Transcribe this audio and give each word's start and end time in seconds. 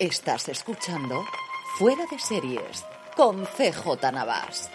Estás 0.00 0.48
escuchando 0.48 1.26
Fuera 1.76 2.06
de 2.10 2.18
Series 2.18 2.86
con 3.18 3.44
CJ 3.44 4.10
Navas. 4.10 4.70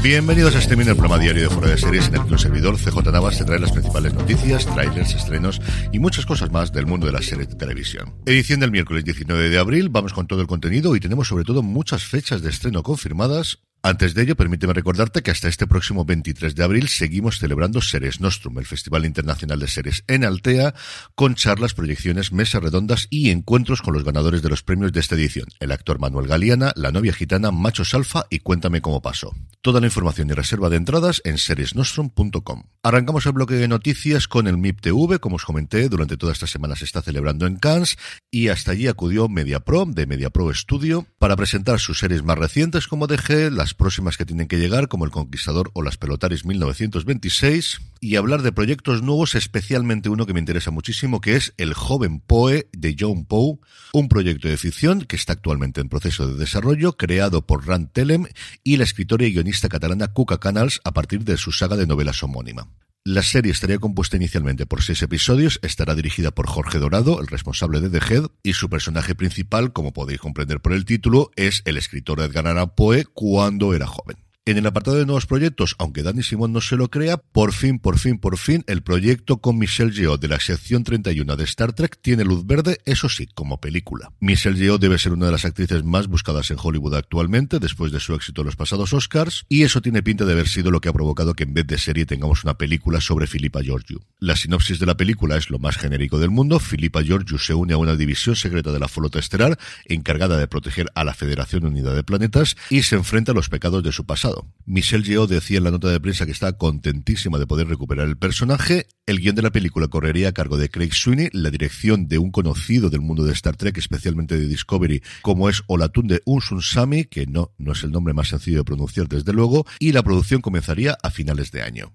Bienvenidos 0.00 0.54
a 0.54 0.60
este 0.60 0.76
mini 0.76 0.92
programa 0.92 1.18
diario 1.18 1.42
de 1.42 1.50
Fuera 1.50 1.70
de 1.70 1.76
Series 1.76 2.06
en 2.06 2.14
el 2.14 2.24
que 2.24 2.32
un 2.34 2.38
servidor 2.38 2.76
CJ 2.76 3.10
Navas 3.10 3.38
te 3.38 3.44
trae 3.44 3.58
las 3.58 3.72
principales 3.72 4.14
noticias, 4.14 4.64
trailers, 4.64 5.16
estrenos 5.16 5.60
y 5.90 5.98
muchas 5.98 6.24
cosas 6.24 6.52
más 6.52 6.72
del 6.72 6.86
mundo 6.86 7.06
de 7.06 7.12
las 7.14 7.26
series 7.26 7.48
de 7.48 7.56
televisión. 7.56 8.14
Edición 8.26 8.60
del 8.60 8.70
miércoles 8.70 9.04
19 9.04 9.48
de 9.50 9.58
abril, 9.58 9.88
vamos 9.88 10.12
con 10.12 10.28
todo 10.28 10.40
el 10.40 10.46
contenido 10.46 10.94
y 10.94 11.00
tenemos 11.00 11.26
sobre 11.26 11.42
todo 11.42 11.64
muchas 11.64 12.04
fechas 12.04 12.42
de 12.42 12.50
estreno 12.50 12.84
confirmadas 12.84 13.58
antes 13.82 14.14
de 14.14 14.22
ello, 14.22 14.36
permíteme 14.36 14.74
recordarte 14.74 15.22
que 15.22 15.30
hasta 15.30 15.48
este 15.48 15.66
próximo 15.66 16.04
23 16.04 16.54
de 16.54 16.64
abril 16.64 16.88
seguimos 16.88 17.38
celebrando 17.38 17.80
Seres 17.80 18.20
Nostrum, 18.20 18.58
el 18.58 18.66
Festival 18.66 19.06
Internacional 19.06 19.58
de 19.58 19.68
Seres 19.68 20.04
en 20.06 20.24
Altea, 20.24 20.74
con 21.14 21.34
charlas, 21.34 21.72
proyecciones, 21.72 22.32
mesas 22.32 22.62
redondas 22.62 23.06
y 23.08 23.30
encuentros 23.30 23.80
con 23.80 23.94
los 23.94 24.04
ganadores 24.04 24.42
de 24.42 24.50
los 24.50 24.62
premios 24.62 24.92
de 24.92 25.00
esta 25.00 25.14
edición, 25.14 25.46
el 25.60 25.72
actor 25.72 25.98
Manuel 25.98 26.26
Galeana, 26.26 26.72
la 26.76 26.92
novia 26.92 27.12
gitana 27.12 27.50
Machos 27.50 27.94
Alfa 27.94 28.26
y 28.28 28.40
Cuéntame 28.40 28.82
cómo 28.82 29.00
pasó. 29.00 29.34
Toda 29.62 29.80
la 29.80 29.86
información 29.86 30.28
y 30.30 30.32
reserva 30.32 30.68
de 30.68 30.76
entradas 30.76 31.22
en 31.24 31.38
seresnostrum.com. 31.38 32.64
Arrancamos 32.82 33.26
el 33.26 33.32
bloque 33.32 33.54
de 33.54 33.68
noticias 33.68 34.26
con 34.26 34.46
el 34.46 34.58
MIP 34.58 34.80
TV, 34.80 35.18
como 35.18 35.36
os 35.36 35.44
comenté, 35.44 35.88
durante 35.88 36.16
toda 36.16 36.32
esta 36.32 36.46
semana 36.46 36.76
se 36.76 36.84
está 36.84 37.02
celebrando 37.02 37.46
en 37.46 37.56
Cannes 37.56 37.98
y 38.30 38.48
hasta 38.48 38.72
allí 38.72 38.88
acudió 38.88 39.28
MediaPro 39.28 39.86
de 39.86 40.06
MediaPro 40.06 40.52
Studio 40.54 41.06
para 41.18 41.36
presentar 41.36 41.78
sus 41.78 41.98
series 41.98 42.22
más 42.22 42.38
recientes 42.38 42.86
como 42.86 43.06
DG, 43.06 43.50
las 43.52 43.69
próximas 43.74 44.16
que 44.16 44.24
tienen 44.24 44.48
que 44.48 44.58
llegar, 44.58 44.88
como 44.88 45.04
El 45.04 45.10
Conquistador 45.10 45.70
o 45.74 45.82
Las 45.82 45.96
Pelotaris 45.96 46.44
1926, 46.44 47.80
y 48.00 48.16
hablar 48.16 48.42
de 48.42 48.52
proyectos 48.52 49.02
nuevos, 49.02 49.34
especialmente 49.34 50.08
uno 50.08 50.26
que 50.26 50.32
me 50.32 50.40
interesa 50.40 50.70
muchísimo, 50.70 51.20
que 51.20 51.36
es 51.36 51.54
El 51.56 51.74
Joven 51.74 52.20
Poe 52.20 52.68
de 52.72 52.96
John 52.98 53.24
Poe, 53.24 53.58
un 53.92 54.08
proyecto 54.08 54.48
de 54.48 54.56
ficción 54.56 55.02
que 55.02 55.16
está 55.16 55.34
actualmente 55.34 55.80
en 55.80 55.88
proceso 55.88 56.26
de 56.26 56.34
desarrollo, 56.34 56.96
creado 56.96 57.46
por 57.46 57.66
Rand 57.66 57.90
Telem 57.92 58.26
y 58.64 58.76
la 58.76 58.84
escritora 58.84 59.26
y 59.26 59.32
guionista 59.32 59.68
catalana 59.68 60.12
Cuca 60.12 60.38
Canals 60.38 60.80
a 60.84 60.92
partir 60.92 61.24
de 61.24 61.36
su 61.36 61.52
saga 61.52 61.76
de 61.76 61.86
novelas 61.86 62.22
homónima. 62.22 62.68
La 63.04 63.22
serie 63.22 63.50
estaría 63.50 63.78
compuesta 63.78 64.18
inicialmente 64.18 64.66
por 64.66 64.82
seis 64.82 65.00
episodios, 65.00 65.58
estará 65.62 65.94
dirigida 65.94 66.32
por 66.32 66.46
Jorge 66.46 66.78
Dorado, 66.78 67.18
el 67.22 67.28
responsable 67.28 67.80
de 67.80 67.88
The 67.88 68.14
Head, 68.14 68.24
y 68.42 68.52
su 68.52 68.68
personaje 68.68 69.14
principal, 69.14 69.72
como 69.72 69.94
podéis 69.94 70.20
comprender 70.20 70.60
por 70.60 70.74
el 70.74 70.84
título, 70.84 71.30
es 71.34 71.62
el 71.64 71.78
escritor 71.78 72.20
Edgar 72.20 72.46
Allan 72.46 72.74
Poe 72.74 73.06
cuando 73.06 73.72
era 73.72 73.86
joven. 73.86 74.18
En 74.50 74.58
el 74.58 74.66
apartado 74.66 74.96
de 74.96 75.06
nuevos 75.06 75.26
proyectos, 75.26 75.76
aunque 75.78 76.02
Dani 76.02 76.24
Simón 76.24 76.52
no 76.52 76.60
se 76.60 76.74
lo 76.74 76.90
crea, 76.90 77.18
por 77.18 77.52
fin, 77.52 77.78
por 77.78 78.00
fin, 78.00 78.18
por 78.18 78.36
fin, 78.36 78.64
el 78.66 78.82
proyecto 78.82 79.36
con 79.36 79.56
Michelle 79.56 79.92
Yeoh 79.92 80.16
de 80.16 80.26
la 80.26 80.40
sección 80.40 80.82
31 80.82 81.36
de 81.36 81.44
Star 81.44 81.72
Trek 81.72 82.00
tiene 82.02 82.24
luz 82.24 82.44
verde, 82.44 82.80
eso 82.84 83.08
sí, 83.08 83.28
como 83.32 83.60
película. 83.60 84.10
Michelle 84.18 84.58
Yeoh 84.58 84.78
debe 84.78 84.98
ser 84.98 85.12
una 85.12 85.26
de 85.26 85.30
las 85.30 85.44
actrices 85.44 85.84
más 85.84 86.08
buscadas 86.08 86.50
en 86.50 86.56
Hollywood 86.60 86.96
actualmente, 86.96 87.60
después 87.60 87.92
de 87.92 88.00
su 88.00 88.12
éxito 88.12 88.40
en 88.40 88.46
los 88.46 88.56
pasados 88.56 88.92
Oscars, 88.92 89.44
y 89.48 89.62
eso 89.62 89.80
tiene 89.82 90.02
pinta 90.02 90.24
de 90.24 90.32
haber 90.32 90.48
sido 90.48 90.72
lo 90.72 90.80
que 90.80 90.88
ha 90.88 90.92
provocado 90.92 91.34
que 91.34 91.44
en 91.44 91.54
vez 91.54 91.68
de 91.68 91.78
serie 91.78 92.04
tengamos 92.04 92.42
una 92.42 92.54
película 92.54 93.00
sobre 93.00 93.28
Philippa 93.28 93.62
Georgiou. 93.62 94.00
La 94.18 94.34
sinopsis 94.34 94.80
de 94.80 94.86
la 94.86 94.96
película 94.96 95.36
es 95.36 95.48
lo 95.50 95.60
más 95.60 95.76
genérico 95.76 96.18
del 96.18 96.30
mundo. 96.30 96.58
Philippa 96.58 97.04
Georgiou 97.04 97.38
se 97.38 97.54
une 97.54 97.74
a 97.74 97.78
una 97.78 97.94
división 97.94 98.34
secreta 98.34 98.72
de 98.72 98.80
la 98.80 98.88
flota 98.88 99.20
estelar 99.20 99.56
encargada 99.84 100.38
de 100.38 100.48
proteger 100.48 100.90
a 100.96 101.04
la 101.04 101.14
Federación 101.14 101.66
Unida 101.66 101.94
de 101.94 102.02
Planetas 102.02 102.56
y 102.68 102.82
se 102.82 102.96
enfrenta 102.96 103.30
a 103.30 103.34
los 103.36 103.48
pecados 103.48 103.84
de 103.84 103.92
su 103.92 104.04
pasado. 104.04 104.39
Michelle 104.66 105.04
Yeoh 105.04 105.26
decía 105.26 105.58
en 105.58 105.64
la 105.64 105.70
nota 105.70 105.88
de 105.88 106.00
prensa 106.00 106.26
que 106.26 106.32
está 106.32 106.52
contentísima 106.52 107.38
de 107.38 107.46
poder 107.46 107.68
recuperar 107.68 108.06
el 108.06 108.16
personaje. 108.16 108.86
El 109.06 109.18
guion 109.18 109.34
de 109.34 109.42
la 109.42 109.50
película 109.50 109.88
correría 109.88 110.28
a 110.28 110.32
cargo 110.32 110.56
de 110.56 110.68
Craig 110.68 110.92
Sweeney, 110.92 111.28
la 111.32 111.50
dirección 111.50 112.08
de 112.08 112.18
un 112.18 112.30
conocido 112.30 112.90
del 112.90 113.00
mundo 113.00 113.24
de 113.24 113.32
Star 113.32 113.56
Trek, 113.56 113.76
especialmente 113.78 114.38
de 114.38 114.46
Discovery, 114.46 115.02
como 115.22 115.48
es 115.48 115.62
Olatunde 115.66 116.22
Unsun 116.24 116.62
Sami, 116.62 117.04
que 117.04 117.26
no, 117.26 117.52
no 117.58 117.72
es 117.72 117.82
el 117.82 117.90
nombre 117.90 118.14
más 118.14 118.28
sencillo 118.28 118.58
de 118.58 118.64
pronunciar 118.64 119.08
desde 119.08 119.32
luego, 119.32 119.66
y 119.78 119.92
la 119.92 120.02
producción 120.02 120.40
comenzaría 120.40 120.96
a 121.02 121.10
finales 121.10 121.50
de 121.50 121.62
año 121.62 121.92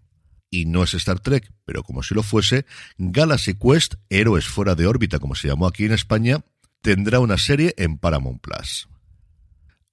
y 0.50 0.66
no 0.66 0.84
es 0.84 0.94
Star 0.94 1.20
Trek, 1.20 1.52
pero 1.66 1.84
como 1.84 2.02
si 2.02 2.16
lo 2.16 2.24
fuese, 2.24 2.66
Galaxy 2.98 3.56
Quest, 3.56 3.96
Héroes 4.10 4.46
fuera 4.46 4.76
de 4.76 4.88
órbita, 4.88 5.20
como 5.20 5.36
se 5.36 5.50
llamó 5.50 5.68
aquí 5.68 5.86
en 5.86 5.92
España, 5.92 6.46
tendrá 6.82 7.20
una 7.20 7.38
serie 7.38 7.74
en 7.78 7.98
Paramount 7.98 8.42
Plus. 8.42 8.88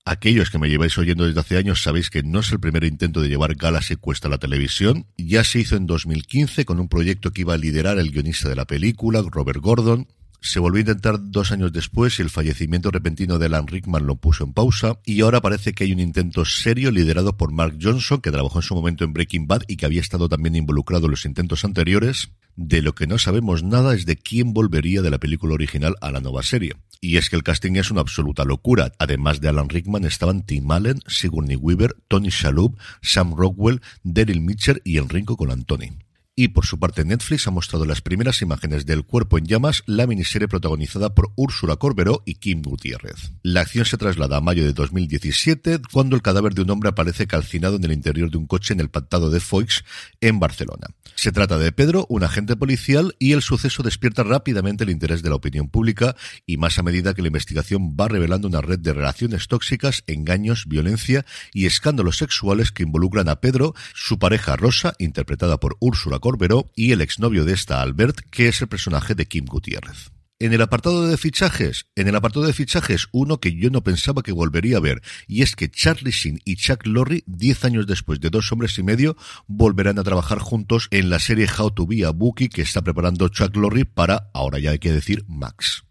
Aquellos 0.05 0.51
que 0.51 0.59
me 0.59 0.69
lleváis 0.69 0.99
oyendo 0.99 1.25
desde 1.25 1.39
hace 1.39 1.57
años 1.57 1.81
sabéis 1.81 2.11
que 2.11 2.25
no 2.25 2.41
es 2.41 2.51
el 2.51 2.59
primer 2.59 2.83
intento 2.83 3.21
de 3.21 3.29
llevar 3.29 3.55
Galaxy 3.55 3.95
Quest 3.97 4.25
a 4.25 4.29
la 4.29 4.39
televisión. 4.39 5.07
Ya 5.17 5.45
se 5.45 5.61
hizo 5.61 5.77
en 5.77 5.87
2015 5.87 6.65
con 6.65 6.81
un 6.81 6.89
proyecto 6.89 7.31
que 7.31 7.43
iba 7.43 7.55
a 7.55 7.59
liderar 7.59 7.99
el 7.99 8.11
guionista 8.11 8.49
de 8.49 8.57
la 8.57 8.67
película, 8.67 9.23
Robert 9.31 9.61
Gordon. 9.61 10.09
Se 10.41 10.59
volvió 10.59 10.79
a 10.79 10.81
intentar 10.81 11.31
dos 11.31 11.53
años 11.53 11.73
después 11.73 12.19
y 12.19 12.23
el 12.23 12.31
fallecimiento 12.31 12.91
repentino 12.91 13.39
de 13.39 13.47
Alan 13.47 13.69
Rickman 13.69 14.05
lo 14.05 14.17
puso 14.17 14.43
en 14.43 14.53
pausa. 14.53 14.99
Y 15.07 15.21
ahora 15.21 15.41
parece 15.41 15.73
que 15.73 15.85
hay 15.85 15.93
un 15.93 16.01
intento 16.01 16.45
serio 16.45 16.91
liderado 16.91 17.37
por 17.37 17.53
Mark 17.53 17.79
Johnson, 17.81 18.21
que 18.21 18.33
trabajó 18.33 18.59
en 18.59 18.65
su 18.65 18.75
momento 18.75 19.05
en 19.05 19.13
Breaking 19.13 19.47
Bad 19.47 19.63
y 19.69 19.77
que 19.77 19.87
había 19.87 20.01
estado 20.01 20.29
también 20.29 20.57
involucrado 20.57 21.05
en 21.05 21.13
los 21.13 21.27
intentos 21.27 21.65
anteriores. 21.65 22.33
De 22.57 22.83
lo 22.83 22.95
que 22.95 23.07
no 23.07 23.19
sabemos 23.19 23.63
nada 23.63 23.95
es 23.95 24.05
de 24.05 24.17
quién 24.17 24.53
volvería 24.53 25.01
de 25.01 25.11
la 25.11 25.19
película 25.19 25.55
original 25.55 25.95
a 26.01 26.11
la 26.11 26.21
nueva 26.21 26.43
serie. 26.43 26.75
Y 27.01 27.17
es 27.17 27.31
que 27.31 27.37
el 27.37 27.43
casting 27.43 27.77
es 27.77 27.91
una 27.91 28.03
absoluta 28.03 28.45
locura. 28.45 28.93
Además 28.99 29.41
de 29.41 29.49
Alan 29.49 29.69
Rickman 29.69 30.05
estaban 30.05 30.45
Tim 30.45 30.71
Allen, 30.71 31.01
Sigourney 31.07 31.57
Weaver, 31.57 31.97
Tony 32.09 32.29
Shalhoub, 32.29 32.79
Sam 33.01 33.35
Rockwell, 33.35 33.81
Daryl 34.05 34.41
Mitchell 34.41 34.83
y 34.85 34.99
Enrico 34.99 35.37
Colantoni. 35.37 35.93
Y 36.35 36.49
por 36.49 36.65
su 36.65 36.79
parte, 36.79 37.05
Netflix 37.05 37.47
ha 37.47 37.51
mostrado 37.51 37.85
las 37.85 38.01
primeras 38.01 38.41
imágenes 38.41 38.87
del 38.87 39.05
Cuerpo 39.05 39.37
en 39.37 39.45
Llamas, 39.45 39.83
la 39.85 40.07
miniserie 40.07 40.49
protagonizada 40.49 41.15
por 41.15 41.31
Úrsula 41.37 41.77
Corberó 41.77 42.23
y 42.25 42.37
Kim 42.37 42.63
Gutiérrez. 42.63 43.33
La 43.43 43.61
acción 43.61 43.85
se 43.85 43.99
traslada 43.99 44.39
a 44.39 44.41
mayo 44.41 44.65
de 44.65 44.73
2017, 44.73 45.81
cuando 45.93 46.17
el 46.17 46.23
cadáver 46.23 46.55
de 46.55 46.63
un 46.63 46.71
hombre 46.71 46.89
aparece 46.89 47.27
calcinado 47.27 47.77
en 47.77 47.85
el 47.85 47.93
interior 47.93 48.31
de 48.31 48.39
un 48.39 48.47
coche 48.47 48.73
en 48.73 48.81
el 48.81 48.89
pantado 48.89 49.29
de 49.29 49.41
Foix, 49.41 49.85
en 50.23 50.41
Barcelona. 50.41 50.89
Se 51.17 51.33
trata 51.33 51.59
de 51.59 51.71
Pedro, 51.71 52.07
un 52.09 52.25
agente 52.25 52.57
policial, 52.57 53.15
y 53.19 53.33
el 53.33 53.43
suceso 53.43 53.83
despierta 53.83 54.23
rápidamente 54.23 54.85
el 54.85 54.91
interés 54.91 55.23
de 55.23 55.29
la 55.29 55.37
opinión 55.37 55.69
pública, 55.69 56.17
y 56.47 56.57
más 56.57 56.79
a 56.79 56.83
medida 56.83 57.13
que 57.13 57.21
la 57.21 57.29
investigación 57.29 57.95
va 57.95 58.09
revelando 58.09 58.49
una 58.49 58.63
red 58.63 58.79
de 58.79 58.95
relaciones 58.95 59.49
tóxicas, 59.49 60.03
engaños, 60.07 60.65
violencia 60.67 61.27
y 61.53 61.67
escándalos 61.67 62.17
sexuales 62.17 62.73
que 62.73 62.85
involucran 62.85 63.29
a 63.29 63.41
Pedro, 63.41 63.75
su 63.95 64.19
pareja 64.19 64.57
Rosa, 64.57 64.95
interpretada 64.99 65.61
por 65.61 65.77
Úrsula 65.79 66.19
Corberó 66.19 66.32
y 66.75 66.93
el 66.93 67.01
exnovio 67.01 67.45
de 67.45 67.53
esta, 67.53 67.83
Albert, 67.83 68.21
que 68.31 68.49
es 68.49 68.61
el 68.61 68.69
personaje 68.69 69.15
de 69.15 69.27
Kim 69.27 69.45
Gutiérrez. 69.45 70.11
En 70.39 70.53
el 70.53 70.61
apartado 70.61 71.07
de 71.07 71.17
fichajes, 71.17 71.87
en 71.95 72.09
el 72.09 72.17
apartado 72.17 72.47
de 72.47 72.53
fichajes, 72.53 73.07
uno 73.13 73.39
que 73.39 73.55
yo 73.55 73.71
no 73.71 73.85
pensaba 73.85 74.23
que 74.23 74.33
volvería 74.33 74.79
a 74.79 74.81
ver, 74.81 75.01
y 75.29 75.43
es 75.43 75.55
que 75.55 75.71
Charlie 75.71 76.11
Sheen 76.11 76.41
y 76.45 76.57
Chuck 76.57 76.85
Lorre, 76.85 77.23
diez 77.27 77.65
años 77.65 77.87
después 77.87 78.19
de 78.19 78.31
Dos 78.31 78.51
Hombres 78.51 78.77
y 78.77 78.83
Medio, 78.83 79.17
volverán 79.47 80.01
a 80.01 80.03
trabajar 80.03 80.41
juntos 80.41 80.89
en 80.91 81.11
la 81.11 81.21
serie 81.21 81.47
How 81.47 81.71
to 81.71 81.87
Be 81.87 82.05
a 82.05 82.11
Bookie 82.11 82.49
que 82.49 82.63
está 82.63 82.83
preparando 82.83 83.29
Chuck 83.29 83.55
Lorre 83.55 83.85
para, 83.85 84.31
ahora 84.35 84.59
ya 84.59 84.73
hay 84.73 84.81
que 84.81 84.91
decir, 84.91 85.25
Max. 85.29 85.85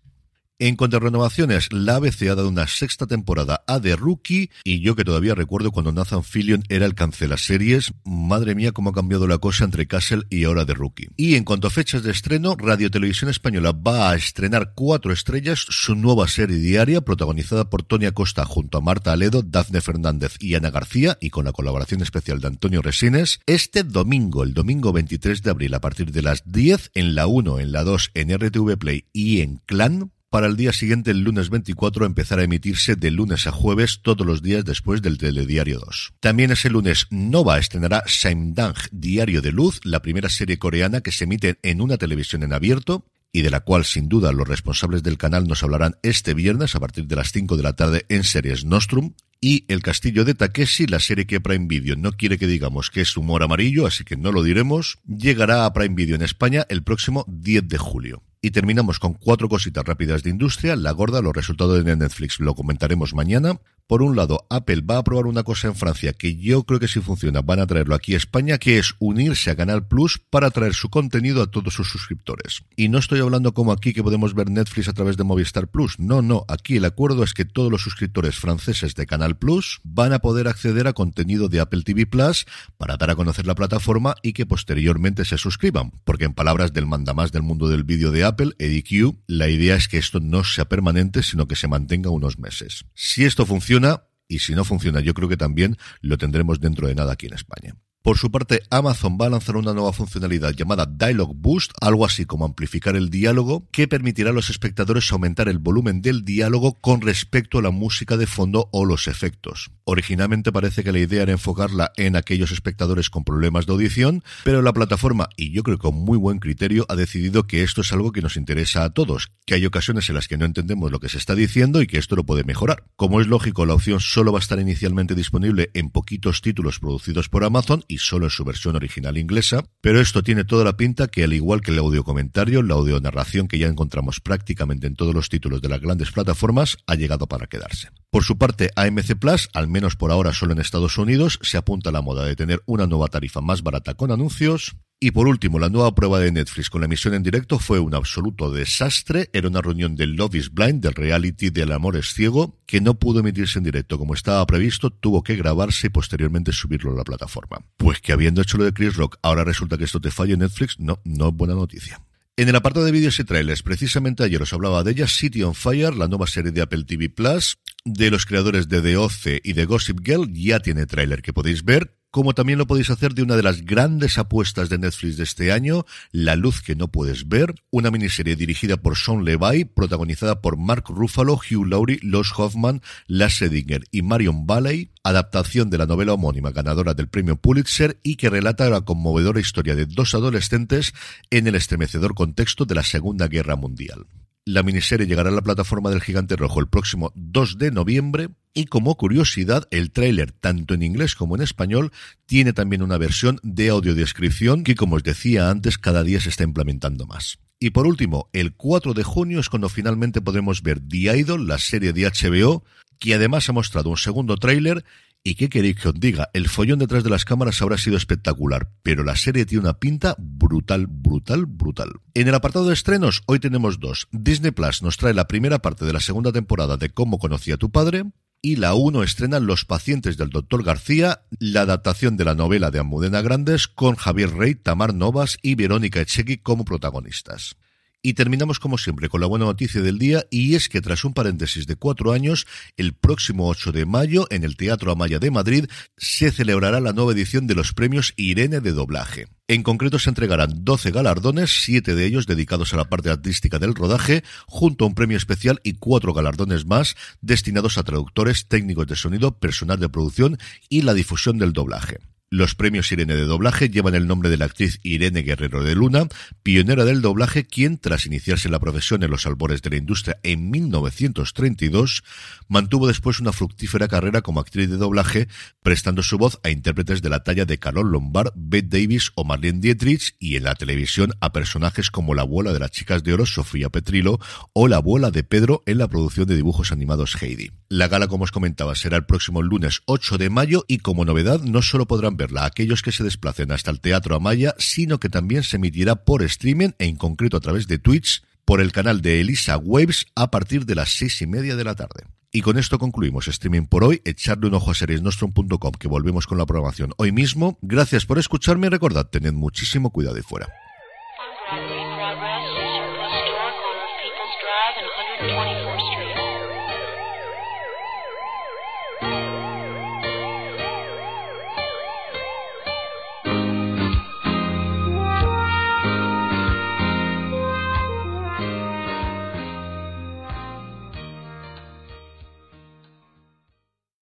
En 0.61 0.75
cuanto 0.75 0.97
a 0.97 0.99
renovaciones, 0.99 1.73
la 1.73 1.95
ABC 1.95 2.29
ha 2.29 2.35
dado 2.35 2.47
una 2.47 2.67
sexta 2.67 3.07
temporada 3.07 3.63
a 3.65 3.81
The 3.81 3.95
Rookie 3.95 4.51
y 4.63 4.79
yo 4.81 4.95
que 4.95 5.03
todavía 5.03 5.33
recuerdo 5.33 5.71
cuando 5.71 5.91
Nathan 5.91 6.23
Fillion 6.23 6.61
era 6.69 6.85
el 6.85 6.93
cancela 6.93 7.37
series, 7.37 7.91
madre 8.05 8.53
mía 8.53 8.71
cómo 8.71 8.91
ha 8.91 8.93
cambiado 8.93 9.25
la 9.25 9.39
cosa 9.39 9.63
entre 9.63 9.87
Castle 9.87 10.21
y 10.29 10.43
ahora 10.43 10.63
The 10.63 10.75
Rookie. 10.75 11.09
Y 11.17 11.33
en 11.33 11.45
cuanto 11.45 11.65
a 11.65 11.71
fechas 11.71 12.03
de 12.03 12.11
estreno, 12.11 12.55
Radio 12.55 12.91
Televisión 12.91 13.31
Española 13.31 13.71
va 13.71 14.11
a 14.11 14.15
estrenar 14.15 14.73
cuatro 14.75 15.11
estrellas 15.11 15.65
su 15.67 15.95
nueva 15.95 16.27
serie 16.27 16.57
diaria 16.57 17.01
protagonizada 17.01 17.67
por 17.67 17.81
Tony 17.81 18.05
Acosta 18.05 18.45
junto 18.45 18.77
a 18.77 18.81
Marta 18.81 19.13
Aledo, 19.13 19.41
Dafne 19.41 19.81
Fernández 19.81 20.35
y 20.39 20.53
Ana 20.53 20.69
García 20.69 21.17
y 21.19 21.31
con 21.31 21.45
la 21.45 21.53
colaboración 21.53 22.03
especial 22.03 22.39
de 22.39 22.49
Antonio 22.49 22.83
Resines 22.83 23.39
este 23.47 23.83
domingo, 23.83 24.43
el 24.43 24.53
domingo 24.53 24.93
23 24.93 25.41
de 25.41 25.49
abril 25.49 25.73
a 25.73 25.81
partir 25.81 26.11
de 26.11 26.21
las 26.21 26.43
10 26.45 26.91
en 26.93 27.15
la 27.15 27.25
1, 27.25 27.57
en 27.57 27.71
la 27.71 27.83
2, 27.83 28.11
en 28.13 28.37
RTV 28.37 28.77
Play 28.77 29.05
y 29.11 29.41
en 29.41 29.59
Clan 29.65 30.11
para 30.31 30.47
el 30.47 30.55
día 30.55 30.71
siguiente, 30.71 31.11
el 31.11 31.23
lunes 31.23 31.49
24, 31.49 32.05
empezar 32.05 32.39
a 32.39 32.43
emitirse 32.43 32.95
de 32.95 33.11
lunes 33.11 33.47
a 33.47 33.51
jueves 33.51 33.99
todos 34.01 34.25
los 34.25 34.41
días 34.41 34.63
después 34.63 35.01
del 35.01 35.17
Telediario 35.17 35.79
2. 35.79 36.13
También 36.21 36.51
ese 36.51 36.69
lunes 36.69 37.07
Nova 37.09 37.59
estrenará 37.59 38.03
Saimdang, 38.07 38.75
Diario 38.93 39.41
de 39.41 39.51
Luz, 39.51 39.81
la 39.83 40.01
primera 40.01 40.29
serie 40.29 40.57
coreana 40.57 41.01
que 41.01 41.11
se 41.11 41.25
emite 41.25 41.59
en 41.63 41.81
una 41.81 41.97
televisión 41.97 42.43
en 42.43 42.53
abierto 42.53 43.05
y 43.33 43.41
de 43.41 43.49
la 43.49 43.59
cual 43.59 43.83
sin 43.83 44.07
duda 44.07 44.31
los 44.31 44.47
responsables 44.47 45.03
del 45.03 45.17
canal 45.17 45.49
nos 45.49 45.63
hablarán 45.63 45.97
este 46.01 46.33
viernes 46.33 46.75
a 46.75 46.79
partir 46.79 47.07
de 47.07 47.17
las 47.17 47.33
5 47.33 47.57
de 47.57 47.63
la 47.63 47.73
tarde 47.73 48.05
en 48.07 48.23
series 48.23 48.63
Nostrum 48.63 49.13
y 49.41 49.65
El 49.67 49.81
Castillo 49.81 50.23
de 50.23 50.33
Takeshi, 50.33 50.87
la 50.87 51.01
serie 51.01 51.27
que 51.27 51.41
Prime 51.41 51.67
Video 51.67 51.97
no 51.97 52.13
quiere 52.13 52.37
que 52.37 52.47
digamos 52.47 52.89
que 52.89 53.01
es 53.01 53.17
humor 53.17 53.43
amarillo, 53.43 53.85
así 53.85 54.05
que 54.05 54.15
no 54.15 54.31
lo 54.31 54.43
diremos, 54.43 54.99
llegará 55.05 55.65
a 55.65 55.73
Prime 55.73 55.95
Video 55.95 56.15
en 56.15 56.21
España 56.21 56.65
el 56.69 56.83
próximo 56.83 57.25
10 57.27 57.67
de 57.67 57.77
julio. 57.77 58.23
Y 58.43 58.49
terminamos 58.49 58.97
con 58.97 59.13
cuatro 59.13 59.47
cositas 59.49 59.83
rápidas 59.85 60.23
de 60.23 60.31
industria. 60.31 60.75
La 60.75 60.91
gorda, 60.91 61.21
los 61.21 61.35
resultados 61.35 61.85
de 61.85 61.95
Netflix 61.95 62.39
lo 62.39 62.55
comentaremos 62.55 63.13
mañana. 63.13 63.59
Por 63.91 64.03
un 64.03 64.15
lado, 64.15 64.47
Apple 64.49 64.83
va 64.89 64.99
a 64.99 65.03
probar 65.03 65.25
una 65.25 65.43
cosa 65.43 65.67
en 65.67 65.75
Francia 65.75 66.13
que 66.13 66.37
yo 66.37 66.63
creo 66.63 66.79
que 66.79 66.87
si 66.87 67.01
funciona 67.01 67.41
van 67.41 67.59
a 67.59 67.67
traerlo 67.67 67.93
aquí 67.93 68.13
a 68.13 68.17
España, 68.17 68.57
que 68.57 68.77
es 68.77 68.95
unirse 68.99 69.51
a 69.51 69.57
Canal 69.57 69.85
Plus 69.85 70.17
para 70.17 70.49
traer 70.49 70.73
su 70.73 70.89
contenido 70.89 71.43
a 71.43 71.51
todos 71.51 71.73
sus 71.73 71.89
suscriptores. 71.89 72.63
Y 72.77 72.87
no 72.87 72.99
estoy 72.99 73.19
hablando 73.19 73.53
como 73.53 73.73
aquí 73.73 73.91
que 73.91 74.01
podemos 74.01 74.33
ver 74.33 74.49
Netflix 74.49 74.87
a 74.87 74.93
través 74.93 75.17
de 75.17 75.25
Movistar 75.25 75.67
Plus. 75.67 75.99
No, 75.99 76.21
no. 76.21 76.45
Aquí 76.47 76.77
el 76.77 76.85
acuerdo 76.85 77.25
es 77.25 77.33
que 77.33 77.43
todos 77.43 77.69
los 77.69 77.81
suscriptores 77.81 78.37
franceses 78.37 78.95
de 78.95 79.05
Canal 79.05 79.37
Plus 79.37 79.81
van 79.83 80.13
a 80.13 80.19
poder 80.19 80.47
acceder 80.47 80.87
a 80.87 80.93
contenido 80.93 81.49
de 81.49 81.59
Apple 81.59 81.81
TV 81.83 82.05
Plus 82.05 82.45
para 82.77 82.95
dar 82.95 83.09
a 83.09 83.15
conocer 83.17 83.45
la 83.45 83.55
plataforma 83.55 84.15
y 84.23 84.31
que 84.31 84.45
posteriormente 84.45 85.25
se 85.25 85.37
suscriban. 85.37 85.91
Porque 86.05 86.23
en 86.23 86.33
palabras 86.33 86.71
del 86.71 86.87
mandamás 86.87 87.33
del 87.33 87.41
mundo 87.41 87.67
del 87.67 87.83
vídeo 87.83 88.13
de 88.13 88.23
Apple, 88.23 88.53
Eddie 88.57 88.85
Q, 88.85 89.19
la 89.27 89.49
idea 89.49 89.75
es 89.75 89.89
que 89.89 89.97
esto 89.97 90.21
no 90.21 90.45
sea 90.45 90.63
permanente, 90.63 91.23
sino 91.23 91.45
que 91.45 91.57
se 91.57 91.67
mantenga 91.67 92.09
unos 92.09 92.39
meses. 92.39 92.85
Si 92.93 93.25
esto 93.25 93.45
funciona, 93.45 93.80
y 94.27 94.39
si 94.39 94.55
no 94.55 94.63
funciona, 94.63 95.01
yo 95.01 95.13
creo 95.13 95.27
que 95.27 95.37
también 95.37 95.77
lo 96.01 96.17
tendremos 96.17 96.59
dentro 96.59 96.87
de 96.87 96.95
nada 96.95 97.13
aquí 97.13 97.27
en 97.27 97.33
España. 97.33 97.75
Por 98.03 98.17
su 98.17 98.31
parte, 98.31 98.63
Amazon 98.71 99.19
va 99.21 99.27
a 99.27 99.29
lanzar 99.29 99.57
una 99.57 99.75
nueva 99.75 99.93
funcionalidad 99.93 100.55
llamada 100.55 100.87
Dialogue 100.87 101.35
Boost, 101.35 101.71
algo 101.81 102.03
así 102.03 102.25
como 102.25 102.45
amplificar 102.45 102.95
el 102.95 103.11
diálogo, 103.11 103.67
que 103.71 103.87
permitirá 103.87 104.31
a 104.31 104.33
los 104.33 104.49
espectadores 104.49 105.11
aumentar 105.11 105.47
el 105.47 105.59
volumen 105.59 106.01
del 106.01 106.25
diálogo 106.25 106.79
con 106.81 107.01
respecto 107.01 107.59
a 107.59 107.61
la 107.61 107.69
música 107.69 108.17
de 108.17 108.25
fondo 108.25 108.69
o 108.71 108.85
los 108.85 109.07
efectos. 109.07 109.69
Originalmente 109.83 110.51
parece 110.51 110.83
que 110.83 110.91
la 110.91 110.97
idea 110.97 111.21
era 111.21 111.31
enfocarla 111.31 111.91
en 111.95 112.15
aquellos 112.15 112.51
espectadores 112.51 113.11
con 113.11 113.23
problemas 113.23 113.67
de 113.67 113.73
audición, 113.73 114.23
pero 114.43 114.63
la 114.63 114.73
plataforma, 114.73 115.29
y 115.37 115.51
yo 115.51 115.61
creo 115.61 115.77
que 115.77 115.83
con 115.83 115.95
muy 115.95 116.17
buen 116.17 116.39
criterio, 116.39 116.87
ha 116.89 116.95
decidido 116.95 117.45
que 117.45 117.61
esto 117.61 117.81
es 117.81 117.93
algo 117.93 118.11
que 118.11 118.23
nos 118.23 118.35
interesa 118.35 118.83
a 118.83 118.89
todos, 118.89 119.31
que 119.45 119.53
hay 119.53 119.65
ocasiones 119.67 120.09
en 120.09 120.15
las 120.15 120.27
que 120.27 120.39
no 120.39 120.45
entendemos 120.45 120.91
lo 120.91 120.99
que 120.99 121.09
se 121.09 121.19
está 121.19 121.35
diciendo 121.35 121.83
y 121.83 121.87
que 121.87 121.99
esto 121.99 122.15
lo 122.15 122.23
puede 122.23 122.45
mejorar. 122.45 122.83
Como 122.95 123.21
es 123.21 123.27
lógico, 123.27 123.67
la 123.67 123.75
opción 123.75 123.99
solo 123.99 124.31
va 124.31 124.39
a 124.39 124.41
estar 124.41 124.59
inicialmente 124.59 125.13
disponible 125.13 125.69
en 125.75 125.91
poquitos 125.91 126.41
títulos 126.41 126.79
producidos 126.79 127.29
por 127.29 127.43
Amazon 127.43 127.83
y 127.91 127.97
solo 127.97 128.27
en 128.27 128.29
su 128.29 128.45
versión 128.45 128.75
original 128.75 129.17
inglesa, 129.17 129.65
pero 129.81 129.99
esto 129.99 130.23
tiene 130.23 130.45
toda 130.45 130.63
la 130.63 130.77
pinta 130.77 131.07
que 131.07 131.23
al 131.23 131.33
igual 131.33 131.61
que 131.61 131.71
el 131.71 131.79
audio 131.79 132.03
comentario, 132.03 132.63
la 132.63 132.75
audio 132.75 132.99
narración 133.01 133.47
que 133.47 133.59
ya 133.59 133.67
encontramos 133.67 134.21
prácticamente 134.21 134.87
en 134.87 134.95
todos 134.95 135.13
los 135.13 135.27
títulos 135.27 135.61
de 135.61 135.69
las 135.69 135.81
grandes 135.81 136.11
plataformas, 136.11 136.77
ha 136.87 136.95
llegado 136.95 137.27
para 137.27 137.47
quedarse. 137.47 137.89
Por 138.09 138.23
su 138.23 138.37
parte, 138.37 138.71
AMC 138.75 139.17
Plus, 139.19 139.49
al 139.53 139.67
menos 139.67 139.95
por 139.95 140.11
ahora 140.11 140.33
solo 140.33 140.53
en 140.53 140.59
Estados 140.59 140.97
Unidos, 140.97 141.37
se 141.41 141.57
apunta 141.57 141.89
a 141.89 141.93
la 141.93 142.01
moda 142.01 142.25
de 142.25 142.35
tener 142.35 142.61
una 142.65 142.87
nueva 142.87 143.07
tarifa 143.07 143.41
más 143.41 143.61
barata 143.61 143.93
con 143.93 144.11
anuncios, 144.11 144.75
y 145.03 145.09
por 145.09 145.27
último, 145.27 145.57
la 145.57 145.69
nueva 145.69 145.95
prueba 145.95 146.19
de 146.19 146.31
Netflix 146.31 146.69
con 146.69 146.81
la 146.81 146.85
emisión 146.85 147.15
en 147.15 147.23
directo 147.23 147.57
fue 147.57 147.79
un 147.79 147.95
absoluto 147.95 148.51
desastre. 148.51 149.31
Era 149.33 149.47
una 149.47 149.59
reunión 149.59 149.95
del 149.95 150.11
Love 150.15 150.35
is 150.35 150.53
Blind, 150.53 150.83
del 150.83 150.93
reality 150.93 151.49
del 151.49 151.71
amor 151.71 151.97
es 151.97 152.13
ciego, 152.13 152.61
que 152.67 152.81
no 152.81 152.99
pudo 152.99 153.21
emitirse 153.21 153.57
en 153.57 153.63
directo 153.63 153.97
como 153.97 154.13
estaba 154.13 154.45
previsto, 154.45 154.91
tuvo 154.91 155.23
que 155.23 155.35
grabarse 155.35 155.87
y 155.87 155.89
posteriormente 155.89 156.51
subirlo 156.51 156.91
a 156.91 156.97
la 156.97 157.03
plataforma. 157.03 157.65
Pues 157.77 157.99
que 157.99 158.13
habiendo 158.13 158.43
hecho 158.43 158.59
lo 158.59 158.63
de 158.63 158.73
Chris 158.73 158.95
Rock, 158.95 159.17
ahora 159.23 159.43
resulta 159.43 159.75
que 159.75 159.85
esto 159.85 159.99
te 159.99 160.11
falla 160.11 160.35
en 160.35 160.41
Netflix, 160.41 160.79
no, 160.79 161.01
no 161.03 161.29
es 161.29 161.33
buena 161.33 161.55
noticia. 161.55 161.99
En 162.37 162.47
el 162.47 162.55
apartado 162.55 162.85
de 162.85 162.91
vídeos 162.91 163.19
y 163.19 163.23
trailers, 163.23 163.63
precisamente 163.63 164.23
ayer 164.23 164.43
os 164.43 164.53
hablaba 164.53 164.83
de 164.83 164.91
ella, 164.91 165.07
City 165.07 165.41
on 165.41 165.55
Fire, 165.55 165.95
la 165.95 166.09
nueva 166.09 166.27
serie 166.27 166.51
de 166.51 166.61
Apple 166.61 166.83
TV 166.83 167.09
Plus, 167.09 167.57
de 167.85 168.11
los 168.11 168.27
creadores 168.27 168.69
de 168.69 168.83
The 168.83 168.97
Oce 168.97 169.41
y 169.43 169.53
de 169.53 169.65
Gossip 169.65 169.99
Girl, 170.05 170.31
ya 170.31 170.59
tiene 170.59 170.85
tráiler 170.85 171.23
que 171.23 171.33
podéis 171.33 171.63
ver 171.63 171.97
como 172.11 172.33
también 172.33 172.59
lo 172.59 172.67
podéis 172.67 172.89
hacer 172.89 173.13
de 173.13 173.23
una 173.23 173.35
de 173.35 173.43
las 173.43 173.65
grandes 173.65 174.17
apuestas 174.17 174.69
de 174.69 174.77
Netflix 174.77 175.17
de 175.17 175.23
este 175.23 175.51
año, 175.51 175.85
La 176.11 176.35
luz 176.35 176.61
que 176.61 176.75
no 176.75 176.89
puedes 176.89 177.27
ver, 177.27 177.55
una 177.71 177.89
miniserie 177.89 178.35
dirigida 178.35 178.77
por 178.77 178.97
Sean 178.97 179.23
Levy, 179.23 179.65
protagonizada 179.65 180.41
por 180.41 180.57
Mark 180.57 180.85
Ruffalo, 180.89 181.35
Hugh 181.35 181.65
Laurie, 181.65 181.99
Los 182.03 182.37
Hoffman, 182.37 182.81
Lasse 183.07 183.45
Edinger 183.45 183.85
y 183.91 184.01
Marion 184.01 184.45
Valley, 184.45 184.91
adaptación 185.03 185.69
de 185.69 185.77
la 185.77 185.85
novela 185.85 186.13
homónima 186.13 186.51
ganadora 186.51 186.93
del 186.93 187.07
premio 187.07 187.37
Pulitzer 187.37 187.99
y 188.03 188.15
que 188.15 188.29
relata 188.29 188.69
la 188.69 188.81
conmovedora 188.81 189.39
historia 189.39 189.75
de 189.75 189.85
dos 189.85 190.13
adolescentes 190.13 190.93
en 191.29 191.47
el 191.47 191.55
estremecedor 191.55 192.13
contexto 192.13 192.65
de 192.65 192.75
la 192.75 192.83
Segunda 192.83 193.27
Guerra 193.27 193.55
Mundial. 193.55 194.05
La 194.45 194.63
miniserie 194.63 195.05
llegará 195.05 195.29
a 195.29 195.33
la 195.33 195.43
plataforma 195.43 195.91
del 195.91 196.01
Gigante 196.01 196.35
Rojo 196.35 196.59
el 196.59 196.67
próximo 196.67 197.13
2 197.15 197.57
de 197.57 197.71
noviembre 197.71 198.29
y 198.53 198.65
como 198.65 198.95
curiosidad, 198.95 199.67
el 199.71 199.91
tráiler, 199.91 200.31
tanto 200.31 200.73
en 200.73 200.83
inglés 200.83 201.15
como 201.15 201.35
en 201.35 201.41
español, 201.41 201.91
tiene 202.25 202.53
también 202.53 202.81
una 202.81 202.97
versión 202.97 203.39
de 203.43 203.69
audiodescripción 203.69 204.63
que, 204.63 204.75
como 204.75 204.95
os 204.95 205.03
decía 205.03 205.49
antes, 205.49 205.77
cada 205.77 206.03
día 206.03 206.19
se 206.19 206.29
está 206.29 206.43
implementando 206.43 207.05
más. 207.05 207.39
Y 207.59 207.69
por 207.69 207.85
último, 207.85 208.29
el 208.33 208.53
4 208.53 208.93
de 208.93 209.03
junio 209.03 209.39
es 209.39 209.49
cuando 209.49 209.69
finalmente 209.69 210.21
podremos 210.21 210.63
ver 210.63 210.79
The 210.79 211.17
Idol, 211.17 211.47
la 211.47 211.59
serie 211.59 211.93
de 211.93 212.09
HBO, 212.09 212.63
que 212.99 213.13
además 213.13 213.47
ha 213.49 213.53
mostrado 213.53 213.89
un 213.89 213.97
segundo 213.97 214.37
tráiler 214.37 214.83
¿Y 215.23 215.35
qué 215.35 215.49
queréis 215.49 215.75
que 215.75 215.89
os 215.89 215.99
diga? 215.99 216.29
El 216.33 216.49
follón 216.49 216.79
detrás 216.79 217.03
de 217.03 217.11
las 217.11 217.25
cámaras 217.25 217.61
habrá 217.61 217.77
sido 217.77 217.95
espectacular, 217.95 218.71
pero 218.81 219.03
la 219.03 219.15
serie 219.15 219.45
tiene 219.45 219.65
una 219.65 219.77
pinta 219.77 220.15
brutal, 220.17 220.87
brutal, 220.87 221.45
brutal. 221.45 221.91
En 222.15 222.27
el 222.27 222.33
apartado 222.33 222.65
de 222.65 222.73
estrenos, 222.73 223.21
hoy 223.27 223.39
tenemos 223.39 223.79
dos. 223.79 224.07
Disney 224.11 224.49
Plus 224.49 224.81
nos 224.81 224.97
trae 224.97 225.13
la 225.13 225.27
primera 225.27 225.59
parte 225.59 225.85
de 225.85 225.93
la 225.93 225.99
segunda 225.99 226.31
temporada 226.31 226.77
de 226.77 226.89
Cómo 226.89 227.19
conocí 227.19 227.51
a 227.51 227.57
tu 227.57 227.69
padre, 227.69 228.05
y 228.41 228.55
la 228.55 228.73
1 228.73 229.03
estrena 229.03 229.39
Los 229.39 229.65
pacientes 229.65 230.17
del 230.17 230.29
Dr. 230.29 230.63
García, 230.63 231.21
la 231.39 231.61
adaptación 231.61 232.17
de 232.17 232.25
la 232.25 232.35
novela 232.35 232.71
de 232.71 232.79
Amudena 232.79 233.21
Grandes 233.21 233.67
con 233.67 233.95
Javier 233.95 234.33
Rey, 234.33 234.55
Tamar 234.55 234.93
Novas 234.93 235.37
y 235.41 235.55
Verónica 235.55 236.01
Echegui 236.01 236.37
como 236.37 236.65
protagonistas. 236.65 237.55
Y 238.03 238.13
terminamos 238.13 238.59
como 238.59 238.79
siempre 238.79 239.09
con 239.09 239.21
la 239.21 239.27
buena 239.27 239.45
noticia 239.45 239.79
del 239.81 239.99
día 239.99 240.25
y 240.31 240.55
es 240.55 240.69
que 240.69 240.81
tras 240.81 241.05
un 241.05 241.13
paréntesis 241.13 241.67
de 241.67 241.75
cuatro 241.75 242.13
años, 242.13 242.47
el 242.75 242.93
próximo 242.93 243.47
8 243.47 243.71
de 243.71 243.85
mayo 243.85 244.25
en 244.31 244.43
el 244.43 244.57
Teatro 244.57 244.91
Amaya 244.91 245.19
de 245.19 245.29
Madrid 245.29 245.65
se 245.97 246.31
celebrará 246.31 246.79
la 246.79 246.93
nueva 246.93 247.11
edición 247.11 247.45
de 247.45 247.53
los 247.53 247.73
premios 247.73 248.13
Irene 248.17 248.59
de 248.59 248.71
doblaje. 248.71 249.27
En 249.47 249.61
concreto 249.61 249.99
se 249.99 250.09
entregarán 250.09 250.63
12 250.65 250.89
galardones, 250.89 251.51
7 251.63 251.93
de 251.93 252.05
ellos 252.05 252.25
dedicados 252.25 252.73
a 252.73 252.77
la 252.77 252.89
parte 252.89 253.11
artística 253.11 253.59
del 253.59 253.75
rodaje, 253.75 254.23
junto 254.47 254.85
a 254.85 254.87
un 254.87 254.95
premio 254.95 255.17
especial 255.17 255.59
y 255.63 255.73
cuatro 255.73 256.13
galardones 256.13 256.65
más 256.65 256.95
destinados 257.21 257.77
a 257.77 257.83
traductores, 257.83 258.47
técnicos 258.47 258.87
de 258.87 258.95
sonido, 258.95 259.37
personal 259.37 259.79
de 259.79 259.89
producción 259.89 260.39
y 260.69 260.81
la 260.81 260.95
difusión 260.95 261.37
del 261.37 261.53
doblaje. 261.53 261.99
Los 262.33 262.55
premios 262.55 262.89
Irene 262.93 263.13
de 263.13 263.25
doblaje 263.25 263.69
llevan 263.69 263.93
el 263.93 264.07
nombre 264.07 264.29
de 264.29 264.37
la 264.37 264.45
actriz 264.45 264.79
Irene 264.83 265.21
Guerrero 265.21 265.63
de 265.63 265.75
Luna, 265.75 266.07
pionera 266.43 266.85
del 266.85 267.01
doblaje, 267.01 267.45
quien, 267.45 267.77
tras 267.77 268.05
iniciarse 268.05 268.47
la 268.47 268.61
profesión 268.61 269.03
en 269.03 269.11
los 269.11 269.25
albores 269.25 269.61
de 269.61 269.71
la 269.71 269.75
industria 269.75 270.17
en 270.23 270.49
1932, 270.49 272.03
mantuvo 272.47 272.87
después 272.87 273.19
una 273.19 273.33
fructífera 273.33 273.89
carrera 273.89 274.21
como 274.21 274.39
actriz 274.39 274.69
de 274.69 274.77
doblaje, 274.77 275.27
prestando 275.61 276.03
su 276.03 276.17
voz 276.17 276.39
a 276.45 276.51
intérpretes 276.51 277.01
de 277.01 277.09
la 277.09 277.21
talla 277.21 277.43
de 277.43 277.57
Carol 277.57 277.91
Lombard, 277.91 278.31
Bette 278.33 278.79
Davis 278.79 279.11
o 279.15 279.25
Marlene 279.25 279.59
Dietrich, 279.59 280.15
y 280.17 280.37
en 280.37 280.45
la 280.45 280.55
televisión 280.55 281.11
a 281.19 281.33
personajes 281.33 281.91
como 281.91 282.15
la 282.15 282.21
abuela 282.21 282.53
de 282.53 282.59
las 282.59 282.71
chicas 282.71 283.03
de 283.03 283.13
oro, 283.13 283.25
Sofía 283.25 283.69
Petrilo, 283.69 284.21
o 284.53 284.69
la 284.69 284.77
abuela 284.77 285.11
de 285.11 285.23
Pedro 285.23 285.63
en 285.65 285.79
la 285.79 285.89
producción 285.89 286.27
de 286.27 286.37
dibujos 286.37 286.71
animados 286.71 287.21
Heidi. 287.21 287.51
La 287.67 287.89
gala, 287.89 288.07
como 288.07 288.23
os 288.23 288.31
comentaba, 288.31 288.75
será 288.75 288.95
el 288.95 289.05
próximo 289.05 289.41
lunes 289.41 289.81
8 289.85 290.17
de 290.17 290.29
mayo 290.29 290.63
y 290.69 290.77
como 290.77 291.03
novedad 291.03 291.41
no 291.41 291.61
solo 291.61 291.87
podrán 291.87 292.20
verla 292.21 292.43
a 292.43 292.45
aquellos 292.45 292.81
que 292.81 292.91
se 292.91 293.03
desplacen 293.03 293.51
hasta 293.51 293.71
el 293.71 293.81
Teatro 293.81 294.15
Amaya, 294.15 294.53
sino 294.57 294.99
que 294.99 295.09
también 295.09 295.43
se 295.43 295.57
emitirá 295.57 295.95
por 296.05 296.21
streaming, 296.21 296.71
en 296.77 296.95
concreto 296.95 297.37
a 297.37 297.39
través 297.39 297.67
de 297.67 297.79
Twitch, 297.79 298.23
por 298.45 298.61
el 298.61 298.71
canal 298.71 299.01
de 299.01 299.21
Elisa 299.21 299.57
Waves 299.57 300.05
a 300.15 300.29
partir 300.29 300.65
de 300.65 300.75
las 300.75 300.89
seis 300.89 301.21
y 301.21 301.27
media 301.27 301.55
de 301.55 301.63
la 301.63 301.75
tarde. 301.75 302.05
Y 302.31 302.41
con 302.41 302.57
esto 302.57 302.77
concluimos 302.77 303.27
streaming 303.27 303.65
por 303.65 303.83
hoy. 303.83 304.01
Echarle 304.05 304.47
un 304.47 304.53
ojo 304.53 304.71
a 304.71 304.73
seriesnostrum.com 304.73 305.73
que 305.73 305.87
volvemos 305.87 306.27
con 306.27 306.37
la 306.37 306.45
programación 306.45 306.93
hoy 306.97 307.11
mismo. 307.11 307.57
Gracias 307.61 308.05
por 308.05 308.19
escucharme 308.19 308.67
y 308.67 308.69
recordad, 308.69 309.07
tened 309.07 309.33
muchísimo 309.33 309.91
cuidado 309.91 310.17
y 310.17 310.21
fuera. 310.21 310.47